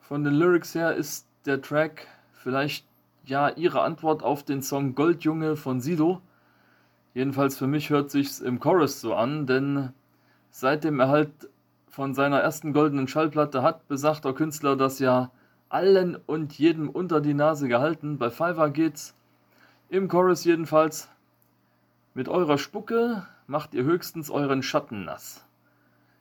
[0.00, 2.86] Von den Lyrics her ist der Track vielleicht
[3.26, 6.20] ja ihre Antwort auf den Song Goldjunge von Sido.
[7.12, 9.92] Jedenfalls für mich hört sich's im Chorus so an, denn
[10.50, 11.30] seit dem Erhalt
[11.88, 15.30] von seiner ersten goldenen Schallplatte hat besagter Künstler das ja
[15.74, 18.16] allen und jedem unter die Nase gehalten.
[18.16, 19.16] Bei Fiverr geht's
[19.88, 21.08] im Chorus jedenfalls.
[22.14, 25.44] Mit eurer Spucke macht ihr höchstens euren Schatten nass.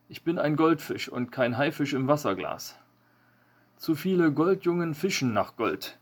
[0.09, 2.79] Ich bin ein Goldfisch und kein Haifisch im Wasserglas.
[3.77, 5.99] Zu viele Goldjungen fischen nach Gold,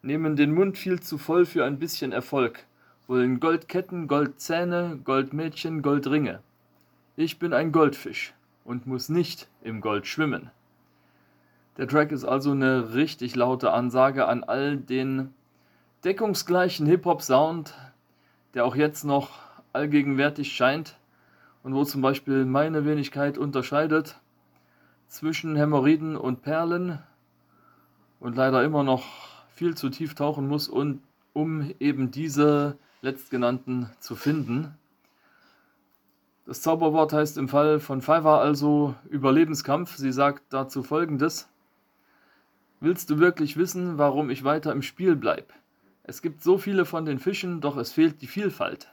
[0.00, 2.64] nehmen den Mund viel zu voll für ein bisschen Erfolg,
[3.06, 6.40] wollen Goldketten, Goldzähne, Goldmädchen, Goldringe.
[7.16, 8.32] Ich bin ein Goldfisch
[8.64, 10.50] und muss nicht im Gold schwimmen.
[11.78, 15.32] Der Track ist also eine richtig laute Ansage an all den
[16.04, 17.72] deckungsgleichen Hip-Hop-Sound,
[18.54, 19.30] der auch jetzt noch
[19.72, 20.98] allgegenwärtig scheint
[21.62, 24.18] und wo zum Beispiel meine Wenigkeit unterscheidet
[25.06, 26.98] zwischen Hämorrhoiden und Perlen
[28.18, 29.04] und leider immer noch
[29.48, 31.00] viel zu tief tauchen muss, und,
[31.32, 34.76] um eben diese letztgenannten zu finden.
[36.44, 39.96] Das Zauberwort heißt im Fall von Pfeiffer also Überlebenskampf.
[39.96, 41.48] Sie sagt dazu folgendes.
[42.80, 45.52] Willst du wirklich wissen, warum ich weiter im Spiel bleib?
[46.04, 48.88] Es gibt so viele von den Fischen, doch es fehlt die Vielfalt.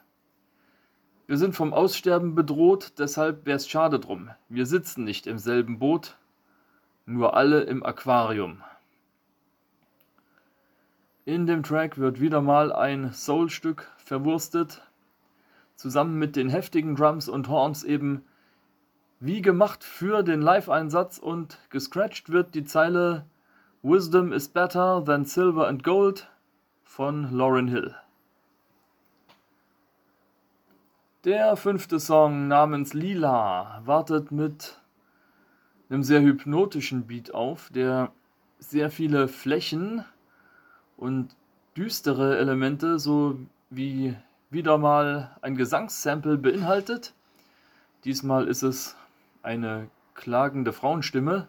[1.28, 4.32] Wir sind vom Aussterben bedroht, deshalb wär's schade drum.
[4.50, 6.18] Wir sitzen nicht im selben Boot,
[7.06, 8.64] nur alle im Aquarium.
[11.26, 14.82] In dem Track wird wieder mal ein Soul-Stück verwurstet,
[15.76, 18.24] zusammen mit den heftigen Drums und Horns eben
[19.20, 23.26] wie gemacht für den Live-Einsatz und gescratcht wird die Zeile
[23.88, 26.26] Wisdom is better than silver and gold
[26.84, 27.94] von Lauryn Hill.
[31.24, 34.82] Der fünfte Song namens Lila wartet mit
[35.88, 38.12] einem sehr hypnotischen Beat auf, der
[38.58, 40.04] sehr viele Flächen
[40.98, 41.36] und
[41.78, 44.16] düstere Elemente sowie
[44.50, 47.14] wieder mal ein Gesangssample beinhaltet.
[48.04, 48.96] Diesmal ist es
[49.44, 51.48] eine klagende Frauenstimme,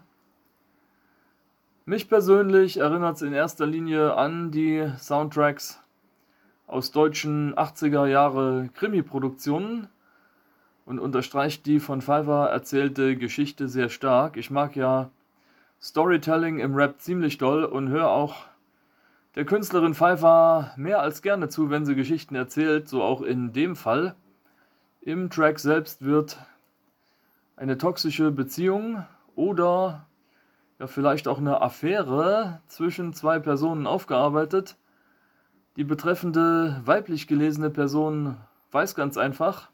[1.88, 5.80] mich persönlich erinnert es in erster Linie an die Soundtracks
[6.66, 9.86] aus deutschen 80er Jahre Krimi-Produktionen
[10.84, 14.36] und unterstreicht die von Pfeiffer erzählte Geschichte sehr stark.
[14.36, 15.10] Ich mag ja
[15.80, 18.34] Storytelling im Rap ziemlich doll und höre auch
[19.36, 23.76] der Künstlerin Pfeiffer mehr als gerne zu, wenn sie Geschichten erzählt, so auch in dem
[23.76, 24.16] Fall.
[25.02, 26.38] Im Track selbst wird
[27.54, 29.04] eine toxische Beziehung
[29.36, 30.05] oder
[30.78, 34.76] ja vielleicht auch eine Affäre zwischen zwei Personen aufgearbeitet.
[35.76, 38.36] Die betreffende weiblich gelesene Person
[38.72, 39.70] weiß ganz einfach,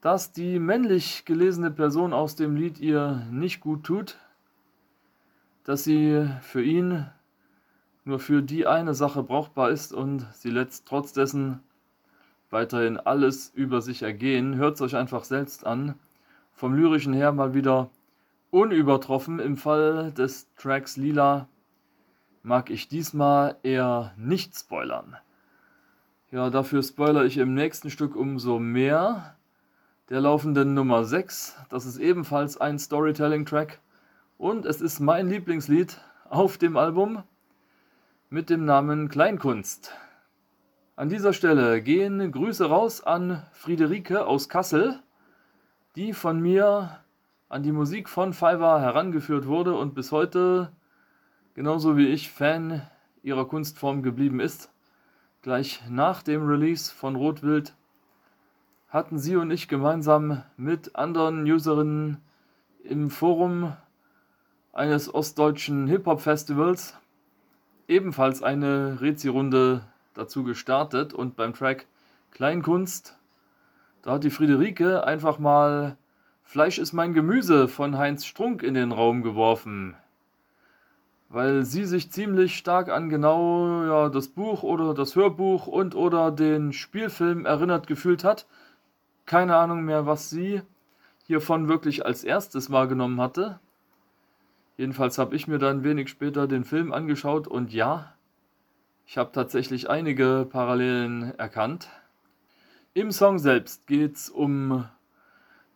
[0.00, 4.16] dass die männlich gelesene Person aus dem Lied ihr nicht gut tut,
[5.64, 7.06] dass sie für ihn
[8.04, 11.60] nur für die eine Sache brauchbar ist und sie lässt trotz dessen
[12.48, 14.56] weiterhin alles über sich ergehen.
[14.56, 15.94] Hört es euch einfach selbst an.
[16.52, 17.90] Vom lyrischen her mal wieder
[18.50, 19.38] unübertroffen.
[19.38, 21.48] Im Fall des Tracks Lila
[22.42, 25.16] mag ich diesmal eher nicht spoilern.
[26.30, 29.36] Ja, dafür spoilere ich im nächsten Stück umso mehr.
[30.10, 33.80] Der laufenden Nummer 6, das ist ebenfalls ein Storytelling-Track
[34.38, 37.22] und es ist mein Lieblingslied auf dem Album
[38.28, 39.92] mit dem Namen Kleinkunst.
[40.96, 45.00] An dieser Stelle gehen Grüße raus an Friederike aus Kassel,
[45.96, 47.00] die von mir
[47.50, 50.70] an die Musik von Fiverr herangeführt wurde und bis heute,
[51.54, 52.82] genauso wie ich, Fan
[53.24, 54.72] ihrer Kunstform geblieben ist.
[55.42, 57.74] Gleich nach dem Release von Rotwild
[58.88, 62.18] hatten sie und ich gemeinsam mit anderen Userinnen
[62.84, 63.76] im Forum
[64.72, 66.96] eines ostdeutschen Hip-Hop-Festivals
[67.88, 69.82] ebenfalls eine Rezi-Runde
[70.14, 71.86] dazu gestartet und beim Track
[72.30, 73.18] Kleinkunst,
[74.02, 75.96] da hat die Friederike einfach mal
[76.50, 79.94] Fleisch ist mein Gemüse von Heinz Strunk in den Raum geworfen.
[81.28, 86.32] Weil sie sich ziemlich stark an genau ja, das Buch oder das Hörbuch und oder
[86.32, 88.48] den Spielfilm erinnert gefühlt hat.
[89.26, 90.62] Keine Ahnung mehr, was sie
[91.24, 93.60] hiervon wirklich als erstes wahrgenommen hatte.
[94.76, 98.12] Jedenfalls habe ich mir dann wenig später den Film angeschaut und ja,
[99.06, 101.90] ich habe tatsächlich einige Parallelen erkannt.
[102.92, 104.88] Im Song selbst geht es um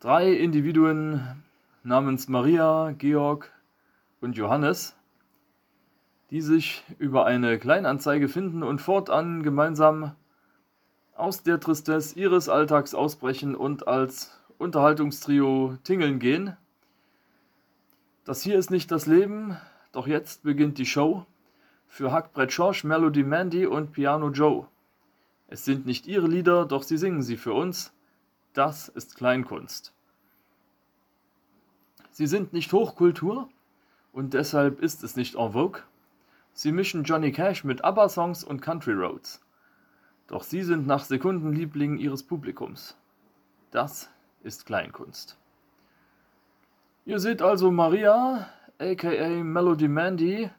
[0.04, 1.42] drei Individuen
[1.82, 3.50] namens Maria, Georg
[4.20, 4.94] und Johannes,
[6.28, 10.14] die sich über eine Kleinanzeige finden und fortan gemeinsam
[11.16, 16.54] aus der Tristesse ihres Alltags ausbrechen und als Unterhaltungstrio tingeln gehen.
[18.26, 19.56] Das hier ist nicht das Leben,
[19.92, 21.24] doch jetzt beginnt die Show
[21.86, 24.66] für Hackbrett Schorsch, Melody Mandy und Piano Joe.
[25.48, 27.94] Es sind nicht ihre Lieder, doch sie singen sie für uns.
[28.52, 29.93] Das ist Kleinkunst.
[32.14, 33.48] Sie sind nicht Hochkultur
[34.12, 35.82] und deshalb ist es nicht en vogue.
[36.52, 39.44] Sie mischen Johnny Cash mit ABBA-Songs und Country Roads.
[40.28, 42.96] Doch sie sind nach Sekunden Liebling ihres Publikums.
[43.72, 44.08] Das
[44.44, 45.36] ist Kleinkunst.
[47.04, 48.48] Ihr seht also Maria,
[48.78, 50.50] aka Melody Mandy,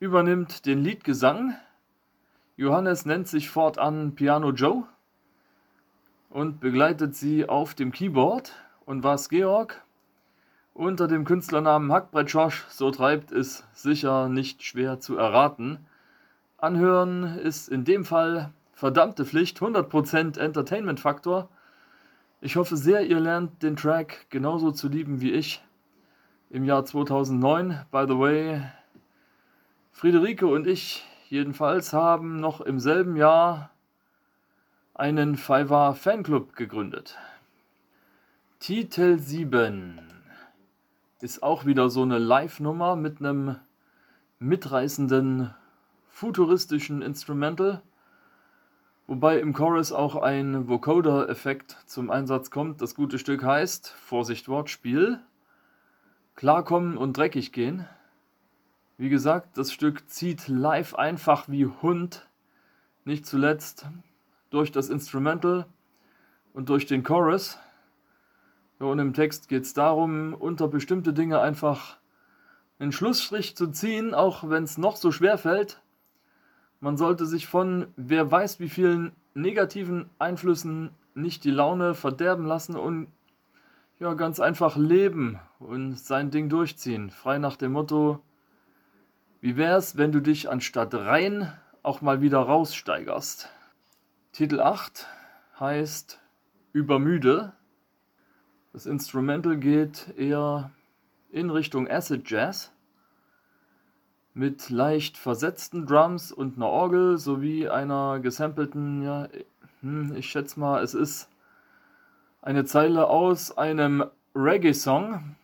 [0.00, 1.54] übernimmt den Liedgesang.
[2.56, 4.82] Johannes nennt sich fortan Piano Joe
[6.28, 8.52] und begleitet sie auf dem Keyboard.
[8.84, 9.81] Und was Georg?
[10.74, 15.78] Unter dem Künstlernamen Hackbrett Josh so treibt, ist sicher nicht schwer zu erraten.
[16.58, 21.48] Anhören ist in dem Fall verdammte Pflicht, 100% Entertainment-Faktor.
[22.40, 25.62] Ich hoffe sehr, ihr lernt den Track genauso zu lieben wie ich.
[26.50, 28.62] Im Jahr 2009, by the way,
[29.92, 33.70] Friederike und ich jedenfalls haben noch im selben Jahr
[34.94, 37.16] einen Fiverr Fanclub gegründet.
[38.58, 40.21] Titel 7
[41.22, 43.56] ist auch wieder so eine Live-Nummer mit einem
[44.40, 45.54] mitreißenden
[46.08, 47.80] futuristischen Instrumental,
[49.06, 52.82] wobei im Chorus auch ein Vocoder-Effekt zum Einsatz kommt.
[52.82, 55.20] Das gute Stück heißt, Vorsicht Wortspiel,
[56.34, 57.88] Klarkommen und dreckig gehen.
[58.98, 62.28] Wie gesagt, das Stück zieht live einfach wie Hund,
[63.04, 63.86] nicht zuletzt
[64.50, 65.66] durch das Instrumental
[66.52, 67.58] und durch den Chorus.
[68.82, 71.98] Und im Text geht es darum, unter bestimmte Dinge einfach
[72.78, 75.80] einen Schlussstrich zu ziehen, auch wenn es noch so schwer fällt.
[76.80, 82.76] Man sollte sich von wer weiß wie vielen negativen Einflüssen nicht die Laune verderben lassen
[82.76, 83.06] und
[84.00, 87.10] ja ganz einfach leben und sein Ding durchziehen.
[87.10, 88.20] Frei nach dem Motto,
[89.40, 91.52] wie wär's, wenn du dich anstatt rein
[91.84, 93.48] auch mal wieder raussteigerst?
[94.32, 95.06] Titel 8
[95.60, 96.20] heißt
[96.72, 97.52] Übermüde.
[98.72, 100.70] Das Instrumental geht eher
[101.30, 102.72] in Richtung Acid Jazz
[104.32, 109.28] mit leicht versetzten Drums und einer Orgel sowie einer gesampelten, ja,
[109.82, 111.28] hm, ich schätze mal, es ist
[112.40, 114.04] eine Zeile aus einem
[114.34, 115.36] Reggae-Song,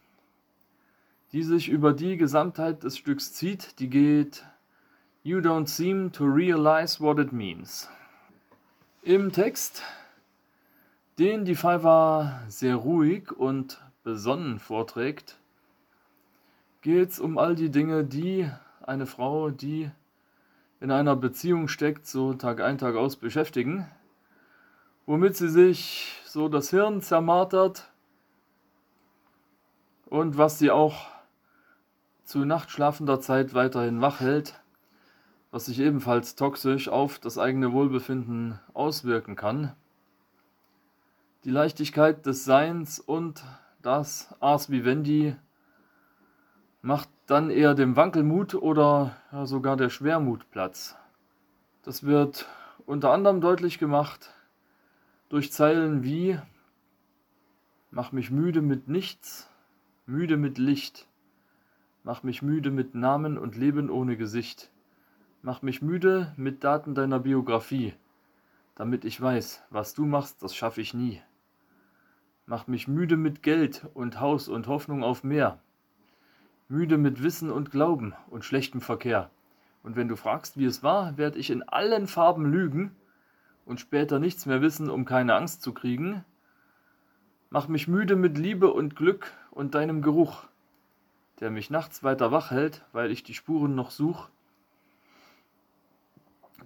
[1.32, 3.78] die sich über die Gesamtheit des Stücks zieht.
[3.78, 4.46] Die geht
[5.22, 7.90] You don't seem to realize what it means.
[9.02, 9.82] Im Text,
[11.18, 15.36] den die Fiverr sehr ruhig und besonnen vorträgt,
[16.80, 18.48] geht es um all die Dinge, die
[18.82, 19.90] eine Frau, die
[20.80, 23.88] in einer Beziehung steckt, so Tag ein, Tag aus beschäftigen,
[25.06, 27.90] womit sie sich so das Hirn zermartert
[30.06, 31.08] und was sie auch
[32.24, 34.60] zu nachtschlafender Zeit weiterhin wach hält,
[35.50, 39.72] was sich ebenfalls toxisch auf das eigene Wohlbefinden auswirken kann.
[41.44, 43.44] Die Leichtigkeit des Seins und
[43.80, 45.36] das Ars Vivendi
[46.82, 50.96] macht dann eher dem Wankelmut oder ja, sogar der Schwermut Platz.
[51.82, 52.48] Das wird
[52.86, 54.34] unter anderem deutlich gemacht
[55.28, 56.40] durch Zeilen wie
[57.90, 59.48] Mach mich müde mit nichts,
[60.06, 61.06] müde mit Licht,
[62.02, 64.70] Mach mich müde mit Namen und Leben ohne Gesicht.
[65.42, 67.94] Mach mich müde mit Daten deiner Biografie,
[68.74, 71.22] damit ich weiß, was du machst, das schaffe ich nie.
[72.48, 75.60] Mach mich müde mit Geld und Haus und Hoffnung auf mehr.
[76.68, 79.30] Müde mit Wissen und Glauben und schlechtem Verkehr.
[79.84, 82.96] Und wenn du fragst, wie es war, werde ich in allen Farben lügen
[83.64, 86.24] und später nichts mehr wissen, um keine Angst zu kriegen.
[87.50, 90.48] Mach mich müde mit Liebe und Glück und deinem Geruch
[91.40, 94.28] der mich nachts weiter wach hält, weil ich die Spuren noch suche.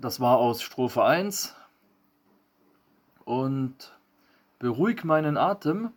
[0.01, 1.55] Das war aus Strophe 1.
[3.25, 3.97] Und
[4.62, 5.90] beruhig meinen Atem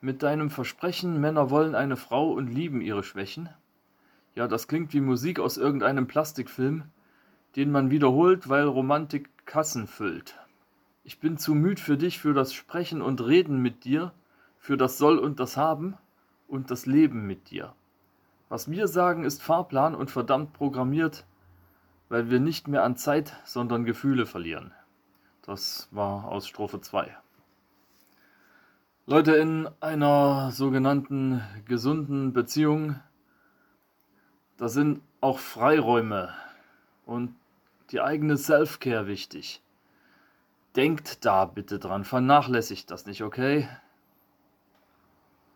[0.00, 3.48] mit deinem Versprechen, Männer wollen eine Frau und lieben ihre Schwächen.
[4.36, 6.84] Ja, das klingt wie Musik aus irgendeinem Plastikfilm,
[7.56, 10.38] den man wiederholt, weil Romantik Kassen füllt.
[11.02, 14.12] Ich bin zu müd für dich, für das Sprechen und Reden mit dir,
[14.60, 15.96] für das Soll und das Haben
[16.46, 17.74] und das Leben mit dir.
[18.48, 21.24] Was wir sagen, ist Fahrplan und verdammt programmiert,
[22.08, 24.70] weil wir nicht mehr an Zeit, sondern Gefühle verlieren.
[25.42, 27.16] Das war aus Strophe 2.
[29.08, 32.98] Leute, in einer sogenannten gesunden Beziehung,
[34.56, 36.34] da sind auch Freiräume
[37.04, 37.32] und
[37.92, 39.62] die eigene Self-Care wichtig.
[40.74, 43.68] Denkt da bitte dran, vernachlässigt das nicht, okay?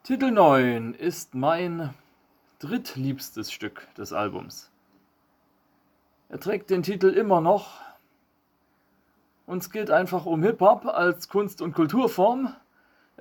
[0.05, 1.93] Titel 9 ist mein
[2.61, 4.71] drittliebstes Stück des Albums.
[6.29, 7.81] Er trägt den Titel immer noch.
[9.47, 12.55] Uns geht einfach um Hip-Hop als Kunst- und Kulturform.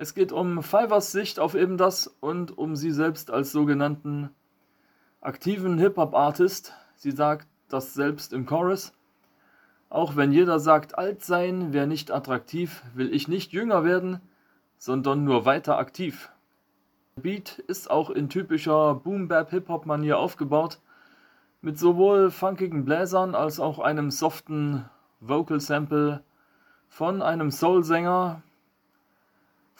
[0.00, 4.30] Es geht um Fivers Sicht auf eben das und um sie selbst als sogenannten
[5.20, 6.72] aktiven Hip-Hop-Artist.
[6.96, 8.94] Sie sagt das selbst im Chorus.
[9.90, 14.22] Auch wenn jeder sagt, alt sein wäre nicht attraktiv, will ich nicht jünger werden,
[14.78, 16.32] sondern nur weiter aktiv.
[17.16, 20.80] Beat ist auch in typischer Boom-Bap-Hip-Hop-Manier aufgebaut,
[21.60, 24.86] mit sowohl funkigen Bläsern als auch einem soften
[25.20, 26.24] Vocal-Sample
[26.88, 28.42] von einem Soul-Sänger,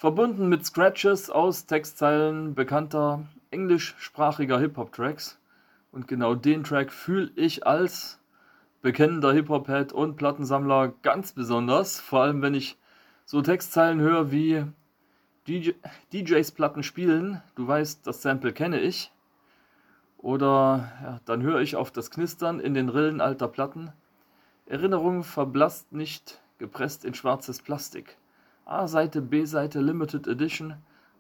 [0.00, 5.38] verbunden mit Scratches aus Textzeilen bekannter englischsprachiger Hip-Hop-Tracks.
[5.92, 8.18] Und genau den Track fühle ich als
[8.80, 12.00] bekennender Hip-Hop-Head und Plattensammler ganz besonders.
[12.00, 12.78] Vor allem, wenn ich
[13.26, 14.64] so Textzeilen höre wie
[15.46, 15.72] DJ,
[16.14, 17.42] DJs Platten spielen.
[17.54, 19.12] Du weißt, das Sample kenne ich.
[20.16, 23.92] Oder ja, dann höre ich auf das Knistern in den Rillen alter Platten.
[24.64, 28.16] Erinnerung verblasst nicht, gepresst in schwarzes Plastik.
[28.70, 30.76] A-Seite, B-Seite, Limited Edition.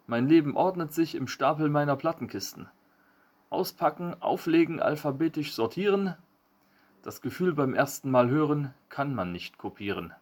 [0.06, 2.68] Mein Leben ordnet sich im Stapel meiner Plattenkisten.
[3.48, 6.14] Auspacken, auflegen, alphabetisch sortieren.
[7.02, 10.14] Das Gefühl beim ersten Mal hören kann man nicht kopieren.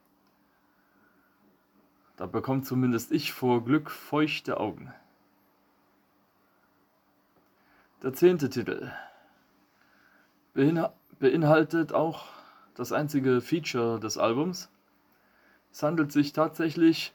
[2.16, 4.94] Da bekommt zumindest ich vor Glück feuchte Augen.
[8.02, 8.90] Der zehnte Titel
[10.54, 12.24] beinhaltet auch
[12.74, 14.70] das einzige Feature des Albums.
[15.70, 17.12] Es handelt sich tatsächlich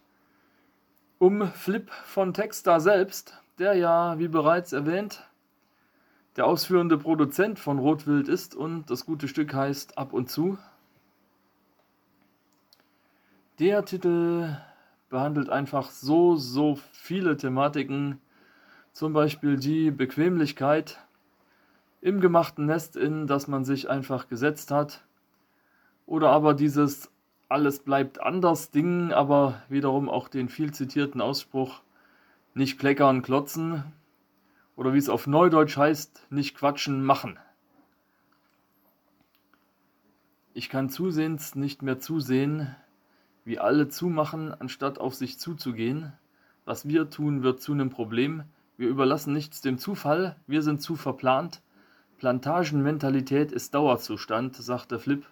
[1.24, 5.26] um Flip von Textar selbst, der ja, wie bereits erwähnt,
[6.36, 10.58] der ausführende Produzent von Rotwild ist und das gute Stück heißt Ab und zu.
[13.58, 14.58] Der Titel
[15.08, 18.20] behandelt einfach so, so viele Thematiken,
[18.92, 21.00] zum Beispiel die Bequemlichkeit
[22.02, 25.06] im gemachten Nest, in das man sich einfach gesetzt hat,
[26.06, 27.13] oder aber dieses
[27.54, 31.82] alles bleibt anders Ding, aber wiederum auch den viel zitierten Ausspruch
[32.56, 33.84] nicht kleckern, klotzen,
[34.76, 37.38] oder wie es auf Neudeutsch heißt, nicht quatschen, machen.
[40.56, 42.76] Ich kann zusehends nicht mehr zusehen,
[43.46, 46.12] wie alle zumachen, anstatt auf sich zuzugehen.
[46.66, 48.46] Was wir tun, wird zu einem Problem.
[48.78, 51.62] Wir überlassen nichts dem Zufall, wir sind zu verplant.
[52.18, 55.24] Plantagenmentalität ist Dauerzustand, sagt der Flip.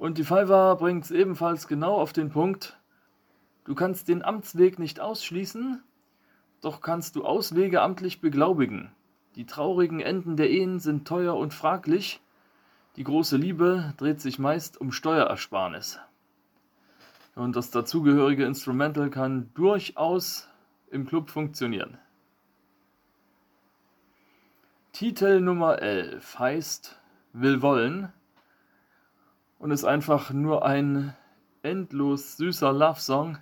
[0.00, 2.78] Und die Fiverr bringt es ebenfalls genau auf den Punkt.
[3.64, 5.82] Du kannst den Amtsweg nicht ausschließen,
[6.62, 8.92] doch kannst du Auswege amtlich beglaubigen.
[9.36, 12.22] Die traurigen Enden der Ehen sind teuer und fraglich.
[12.96, 16.00] Die große Liebe dreht sich meist um Steuerersparnis.
[17.34, 20.48] Und das dazugehörige Instrumental kann durchaus
[20.90, 21.98] im Club funktionieren.
[24.92, 26.98] Titel Nummer 11 heißt
[27.34, 28.14] Will wollen
[29.60, 31.14] und ist einfach nur ein
[31.62, 33.38] endlos süßer Love-Song,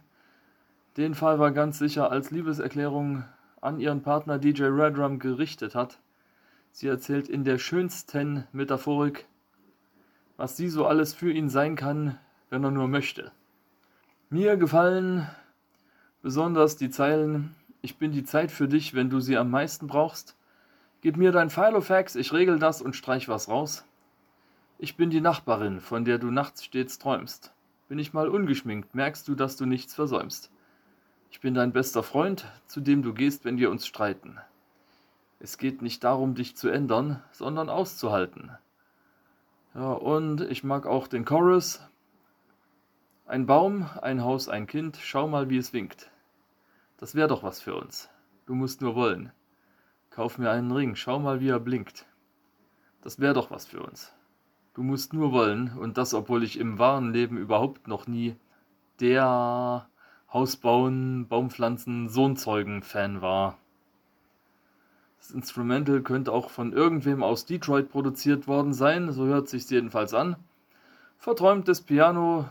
[0.96, 3.24] den Fiverr ganz sicher als Liebeserklärung
[3.60, 6.00] an ihren Partner DJ Redrum gerichtet hat.
[6.72, 9.26] Sie erzählt in der schönsten Metaphorik,
[10.36, 12.18] was sie so alles für ihn sein kann,
[12.50, 13.30] wenn er nur möchte.
[14.28, 15.28] Mir gefallen
[16.20, 20.36] besonders die Zeilen Ich bin die Zeit für dich, wenn du sie am meisten brauchst.
[21.00, 23.87] Gib mir dein Filofax, ich regel das und streich was raus.
[24.80, 27.52] Ich bin die Nachbarin, von der du nachts stets träumst.
[27.88, 30.52] Bin ich mal ungeschminkt, merkst du, dass du nichts versäumst.
[31.32, 34.38] Ich bin dein bester Freund, zu dem du gehst, wenn wir uns streiten.
[35.40, 38.52] Es geht nicht darum, dich zu ändern, sondern auszuhalten.
[39.74, 41.80] Ja, und ich mag auch den Chorus.
[43.26, 46.08] Ein Baum, ein Haus, ein Kind, schau mal, wie es winkt.
[46.98, 48.08] Das wäre doch was für uns.
[48.46, 49.32] Du musst nur wollen.
[50.10, 52.06] Kauf mir einen Ring, schau mal, wie er blinkt.
[53.02, 54.14] Das wäre doch was für uns.
[54.78, 58.36] Du musst nur wollen, und das, obwohl ich im wahren Leben überhaupt noch nie
[59.00, 59.88] der
[60.32, 63.58] Haus bauen, Baumpflanzen, Sohnzeugen-Fan war.
[65.18, 70.14] Das Instrumental könnte auch von irgendwem aus Detroit produziert worden sein, so hört sich's jedenfalls
[70.14, 70.36] an.
[71.16, 72.48] Verträumtes Piano,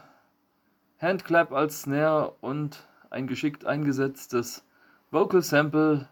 [1.00, 4.66] Handclap als Snare und ein geschickt eingesetztes
[5.12, 6.10] Vocal Sample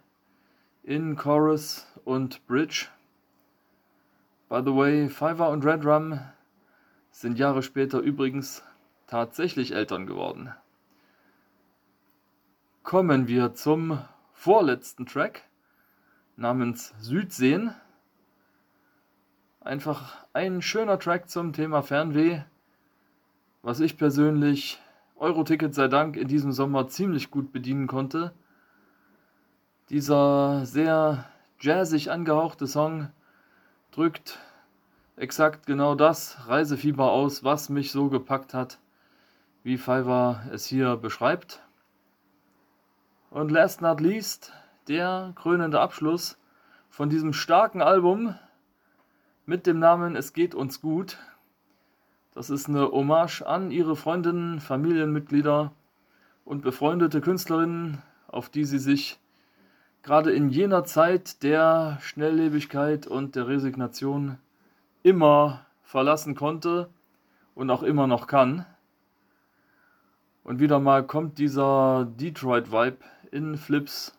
[0.82, 2.88] in Chorus und Bridge.
[4.50, 6.20] By the way, Fiverr und Red Rum
[7.12, 8.64] sind Jahre später übrigens
[9.08, 10.54] tatsächlich Eltern geworden
[12.86, 14.00] kommen wir zum
[14.32, 15.42] vorletzten Track
[16.38, 17.74] namens Südseen.
[19.60, 22.44] Einfach ein schöner Track zum Thema Fernweh,
[23.64, 24.80] was ich persönlich
[25.16, 28.34] Euroticket sei Dank in diesem Sommer ziemlich gut bedienen konnte.
[29.90, 31.26] Dieser sehr
[31.60, 33.10] jazzig angehauchte Song
[33.96, 34.40] drückt
[35.16, 38.78] exakt genau das Reisefieber aus, was mich so gepackt hat,
[39.64, 41.64] wie Fiverr es hier beschreibt.
[43.30, 44.52] Und last not least,
[44.90, 46.38] der krönende Abschluss
[46.90, 48.36] von diesem starken Album
[49.46, 51.18] mit dem Namen Es geht uns gut.
[52.34, 55.72] Das ist eine Hommage an ihre Freundinnen, Familienmitglieder
[56.44, 59.20] und befreundete Künstlerinnen, auf die sie sich
[60.06, 64.38] gerade in jener Zeit der Schnelllebigkeit und der Resignation
[65.02, 66.92] immer verlassen konnte
[67.56, 68.68] und auch immer noch kann.
[70.44, 73.00] Und wieder mal kommt dieser Detroit-Vibe
[73.32, 74.16] in Flips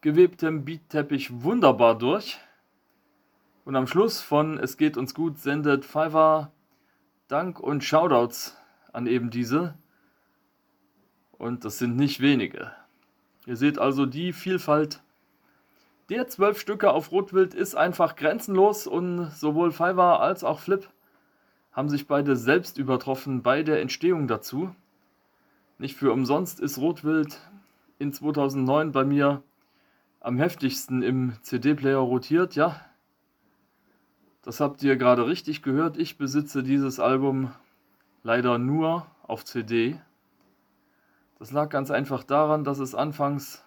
[0.00, 2.40] gewebtem Beatteppich wunderbar durch.
[3.64, 6.50] Und am Schluss von Es geht uns gut sendet Pfeiffer
[7.28, 8.56] Dank und Shoutouts
[8.92, 9.74] an eben diese.
[11.38, 12.72] Und das sind nicht wenige.
[13.46, 15.02] Ihr seht also die Vielfalt
[16.10, 20.86] der zwölf Stücke auf Rotwild ist einfach grenzenlos und sowohl Pfeiffer als auch Flip
[21.72, 24.74] haben sich beide selbst übertroffen bei der Entstehung dazu.
[25.78, 27.40] Nicht für umsonst ist Rotwild
[27.98, 29.42] in 2009 bei mir
[30.20, 32.78] am heftigsten im CD-Player rotiert, ja.
[34.42, 35.96] Das habt ihr gerade richtig gehört.
[35.96, 37.50] Ich besitze dieses Album
[38.22, 39.98] leider nur auf CD.
[41.38, 43.64] Das lag ganz einfach daran, dass es anfangs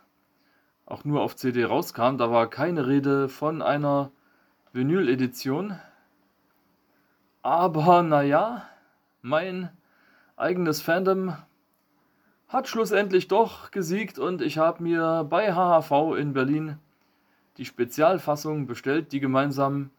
[0.86, 2.18] auch nur auf CD rauskam.
[2.18, 4.11] Da war keine Rede von einer
[4.72, 5.78] Vinyl-Edition.
[7.41, 8.63] Aber naja,
[9.22, 9.70] mein
[10.38, 11.36] eigenes Fandom
[12.47, 16.78] hat schlussendlich doch gesiegt und ich habe mir bei HHV in Berlin
[17.57, 19.89] die Spezialfassung bestellt, die gemeinsam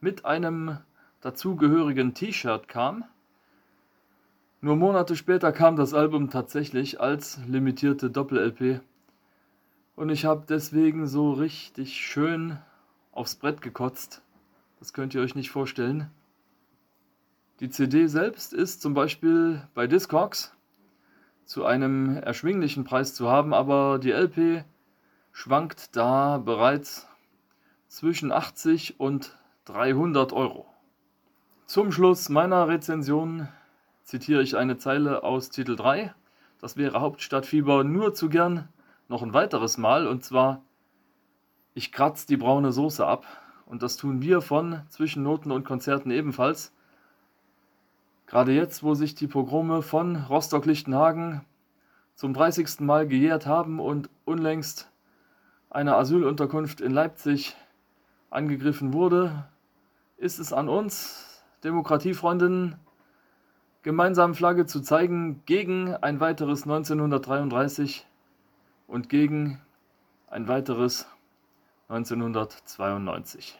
[0.00, 0.78] mit einem
[1.20, 3.04] dazugehörigen T-Shirt kam.
[4.62, 8.82] Nur Monate später kam das Album tatsächlich als limitierte Doppel-LP
[9.96, 12.58] und ich habe deswegen so richtig schön
[13.10, 14.20] aufs Brett gekotzt.
[14.78, 16.10] Das könnt ihr euch nicht vorstellen.
[17.60, 20.54] Die CD selbst ist zum Beispiel bei Discogs
[21.46, 24.64] zu einem erschwinglichen Preis zu haben, aber die LP
[25.32, 27.08] schwankt da bereits
[27.88, 30.66] zwischen 80 und 300 Euro.
[31.64, 33.48] Zum Schluss meiner Rezension
[34.10, 36.12] zitiere ich eine Zeile aus Titel 3.
[36.60, 38.68] Das wäre Hauptstadtfieber nur zu gern
[39.06, 40.62] noch ein weiteres Mal und zwar,
[41.74, 43.24] ich kratze die braune Soße ab
[43.66, 46.74] und das tun wir von Zwischennoten und Konzerten ebenfalls.
[48.26, 51.42] Gerade jetzt, wo sich die Pogrome von Rostock-Lichtenhagen
[52.16, 52.80] zum 30.
[52.80, 54.90] Mal gejährt haben und unlängst
[55.70, 57.54] eine Asylunterkunft in Leipzig
[58.28, 59.48] angegriffen wurde,
[60.16, 62.74] ist es an uns, Demokratiefreundinnen,
[63.82, 68.06] gemeinsam Flagge zu zeigen gegen ein weiteres 1933
[68.86, 69.60] und gegen
[70.28, 71.06] ein weiteres
[71.88, 73.58] 1992.